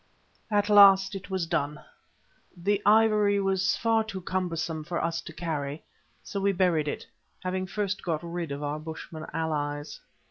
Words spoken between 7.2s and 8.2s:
having first